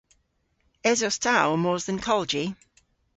Esos 0.91 1.17
ta 1.23 1.35
ow 1.47 1.57
mos 1.63 1.83
dhe'n 1.85 1.99
kolji? 2.05 2.45